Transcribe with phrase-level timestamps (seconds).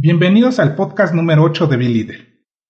[0.00, 1.86] Bienvenidos al podcast número 8 de Be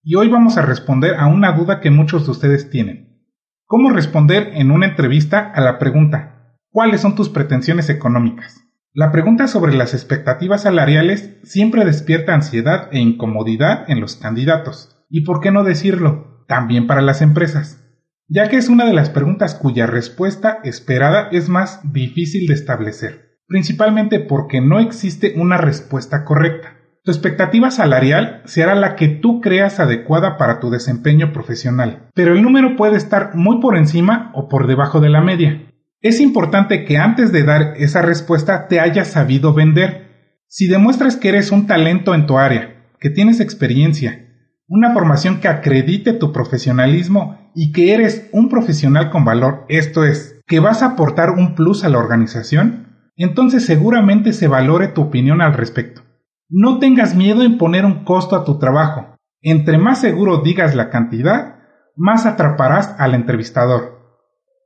[0.03, 3.23] Y hoy vamos a responder a una duda que muchos de ustedes tienen.
[3.67, 8.65] ¿Cómo responder en una entrevista a la pregunta ¿Cuáles son tus pretensiones económicas?
[8.95, 15.05] La pregunta sobre las expectativas salariales siempre despierta ansiedad e incomodidad en los candidatos.
[15.11, 16.47] ¿Y por qué no decirlo?
[16.49, 17.85] También para las empresas
[18.31, 23.39] ya que es una de las preguntas cuya respuesta esperada es más difícil de establecer,
[23.47, 26.78] principalmente porque no existe una respuesta correcta.
[27.09, 32.43] Tu expectativa salarial será la que tú creas adecuada para tu desempeño profesional, pero el
[32.43, 35.73] número puede estar muy por encima o por debajo de la media.
[36.03, 40.35] Es importante que antes de dar esa respuesta te hayas sabido vender.
[40.49, 44.27] Si demuestras que eres un talento en tu área, que tienes experiencia,
[44.67, 50.43] una formación que acredite tu profesionalismo y que eres un profesional con valor, esto es,
[50.47, 55.41] que vas a aportar un plus a la organización, entonces seguramente se valore tu opinión
[55.41, 56.03] al respecto.
[56.51, 59.17] No tengas miedo en poner un costo a tu trabajo.
[59.43, 61.57] Entre más seguro digas la cantidad,
[61.95, 63.99] más atraparás al entrevistador.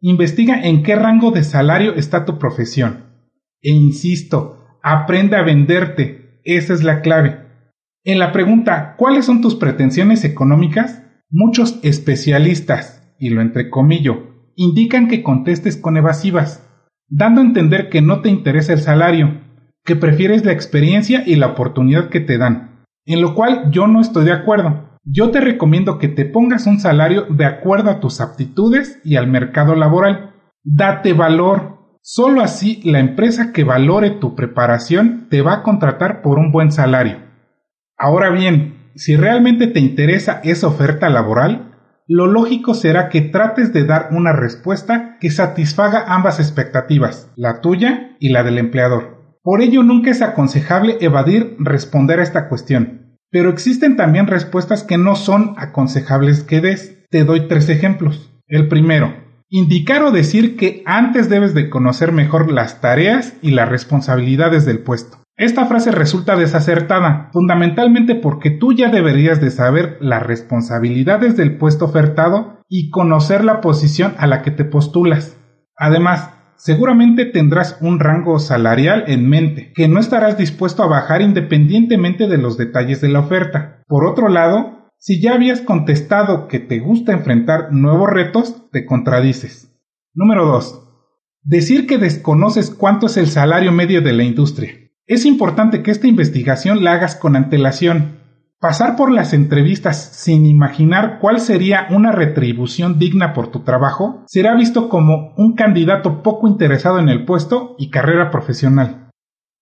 [0.01, 3.07] Investiga en qué rango de salario está tu profesión.
[3.61, 6.41] E insisto, aprende a venderte.
[6.45, 7.41] Esa es la clave.
[8.05, 11.03] En la pregunta ¿cuáles son tus pretensiones económicas?
[11.31, 16.69] Muchos especialistas, y lo entrecomillo, indican que contestes con evasivas,
[17.09, 19.42] dando a entender que no te interesa el salario,
[19.85, 24.01] que prefieres la experiencia y la oportunidad que te dan, en lo cual yo no
[24.01, 24.99] estoy de acuerdo.
[25.05, 29.27] Yo te recomiendo que te pongas un salario de acuerdo a tus aptitudes y al
[29.27, 30.35] mercado laboral.
[30.63, 31.79] Date valor.
[32.03, 36.71] Solo así la empresa que valore tu preparación te va a contratar por un buen
[36.71, 37.19] salario.
[37.99, 41.73] Ahora bien, si realmente te interesa esa oferta laboral,
[42.07, 48.17] lo lógico será que trates de dar una respuesta que satisfaga ambas expectativas, la tuya
[48.21, 49.22] y la del empleador.
[49.43, 53.19] Por ello nunca es aconsejable evadir responder a esta cuestión.
[53.31, 57.09] Pero existen también respuestas que no son aconsejables que des.
[57.11, 58.31] Te doy tres ejemplos.
[58.47, 59.15] El primero,
[59.49, 64.81] indicar o decir que antes debes de conocer mejor las tareas y las responsabilidades del
[64.81, 65.19] puesto.
[65.37, 71.87] Esta frase resulta desacertada, fundamentalmente porque tú ya deberías de saber las responsabilidades del puesto
[71.87, 75.37] ofertado y conocer la posición a la que te postulas.
[75.77, 76.31] Además,
[76.63, 82.39] seguramente tendrás un rango salarial en mente, que no estarás dispuesto a bajar independientemente de
[82.39, 83.83] los detalles de la oferta.
[83.89, 89.77] Por otro lado, si ya habías contestado que te gusta enfrentar nuevos retos, te contradices.
[90.15, 90.89] Número 2.
[91.43, 94.73] Decir que desconoces cuánto es el salario medio de la industria.
[95.09, 98.21] Es importante que esta investigación la hagas con antelación,
[98.63, 104.55] Pasar por las entrevistas sin imaginar cuál sería una retribución digna por tu trabajo será
[104.55, 109.11] visto como un candidato poco interesado en el puesto y carrera profesional.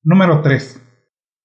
[0.03, 0.87] Número 3.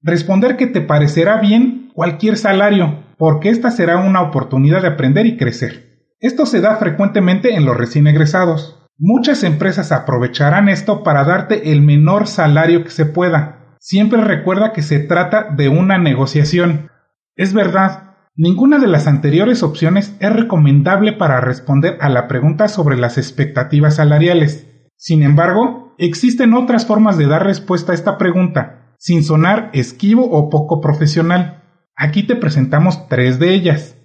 [0.02, 5.38] Responder que te parecerá bien cualquier salario, porque esta será una oportunidad de aprender y
[5.38, 6.10] crecer.
[6.20, 8.86] Esto se da frecuentemente en los recién egresados.
[8.98, 13.78] Muchas empresas aprovecharán esto para darte el menor salario que se pueda.
[13.80, 16.90] Siempre recuerda que se trata de una negociación
[17.36, 22.96] es verdad, ninguna de las anteriores opciones es recomendable para responder a la pregunta sobre
[22.98, 24.70] las expectativas salariales.
[24.96, 30.50] Sin embargo, existen otras formas de dar respuesta a esta pregunta, sin sonar esquivo o
[30.50, 31.64] poco profesional.
[31.98, 33.98] Aquí te presentamos tres de ellas.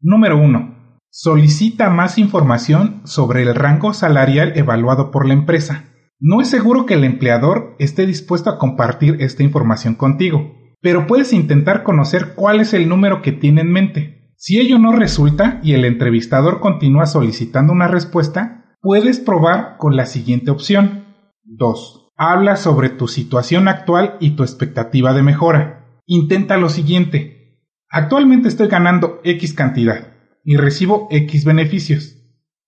[0.00, 0.98] Número 1.
[1.10, 5.84] Solicita más información sobre el rango salarial evaluado por la empresa.
[6.18, 11.32] No es seguro que el empleador esté dispuesto a compartir esta información contigo pero puedes
[11.32, 14.32] intentar conocer cuál es el número que tiene en mente.
[14.36, 20.06] Si ello no resulta y el entrevistador continúa solicitando una respuesta, puedes probar con la
[20.06, 21.04] siguiente opción.
[21.44, 22.12] 2.
[22.16, 26.00] Habla sobre tu situación actual y tu expectativa de mejora.
[26.06, 27.66] Intenta lo siguiente.
[27.90, 30.14] Actualmente estoy ganando X cantidad
[30.44, 32.16] y recibo X beneficios.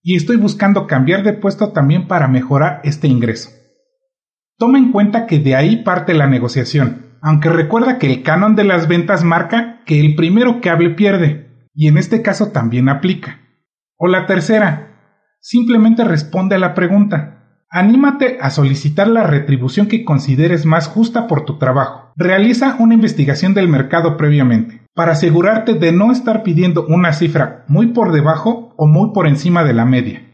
[0.03, 3.51] Y estoy buscando cambiar de puesto también para mejorar este ingreso.
[4.59, 8.65] Toma en cuenta que de ahí parte la negociación aunque recuerda que el canon de
[8.65, 13.39] las ventas marca que el primero que hable pierde, y en este caso también aplica.
[13.97, 14.99] O la tercera,
[15.41, 17.39] simplemente responde a la pregunta.
[17.71, 22.13] Anímate a solicitar la retribución que consideres más justa por tu trabajo.
[22.17, 27.89] Realiza una investigación del mercado previamente, para asegurarte de no estar pidiendo una cifra muy
[27.89, 30.29] por debajo o muy por encima de la media.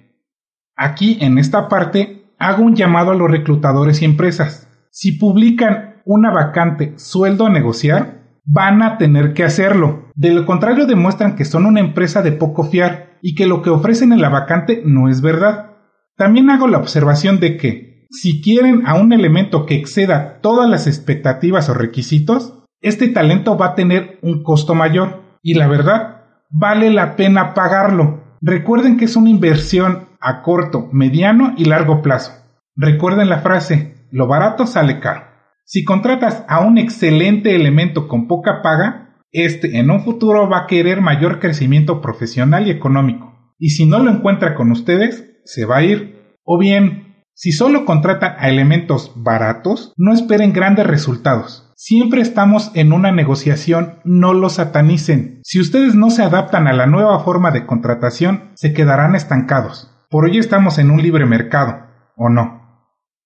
[0.74, 4.68] Aquí, en esta parte, hago un llamado a los reclutadores y empresas.
[4.90, 10.06] Si publican una vacante sueldo a negociar, van a tener que hacerlo.
[10.14, 13.68] De lo contrario demuestran que son una empresa de poco fiar y que lo que
[13.68, 15.76] ofrecen en la vacante no es verdad.
[16.16, 20.86] También hago la observación de que, si quieren a un elemento que exceda todas las
[20.86, 26.90] expectativas o requisitos, este talento va a tener un costo mayor y la verdad, vale
[26.90, 28.24] la pena pagarlo.
[28.40, 32.32] Recuerden que es una inversión a corto, mediano y largo plazo.
[32.76, 35.28] Recuerden la frase, lo barato sale caro.
[35.70, 40.66] Si contratas a un excelente elemento con poca paga, este en un futuro va a
[40.66, 43.52] querer mayor crecimiento profesional y económico.
[43.58, 46.38] Y si no lo encuentra con ustedes, se va a ir.
[46.42, 51.70] O bien, si solo contratan a elementos baratos, no esperen grandes resultados.
[51.76, 55.40] Siempre estamos en una negociación, no lo satanicen.
[55.44, 59.94] Si ustedes no se adaptan a la nueva forma de contratación, se quedarán estancados.
[60.08, 62.58] Por hoy estamos en un libre mercado, ¿o no?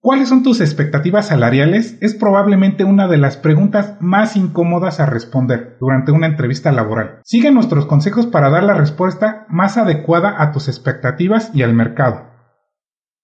[0.02, 1.96] ¿Cuáles son tus expectativas salariales?
[2.00, 7.20] Es probablemente una de las preguntas más incómodas a responder durante una entrevista laboral.
[7.22, 12.32] Sigue nuestros consejos para dar la respuesta más adecuada a tus expectativas y al mercado.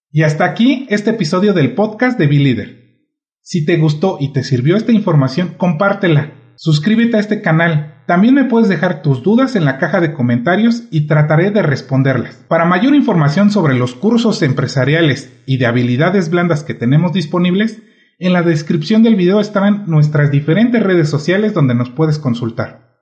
[0.09, 2.95] Y hasta aquí este episodio del podcast de Be
[3.41, 6.31] Si te gustó y te sirvió esta información, compártela.
[6.55, 10.85] Suscríbete a este canal también me puedes dejar tus dudas en la caja de comentarios
[10.89, 12.43] y trataré de responderlas.
[12.47, 17.83] Para mayor información sobre los cursos empresariales y de habilidades blandas que tenemos disponibles,
[18.17, 22.97] en la descripción del video estarán nuestras diferentes redes sociales donde nos puedes consultar.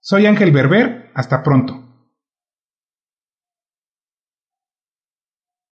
[0.00, 1.91] Soy Ángel Berber, hasta pronto.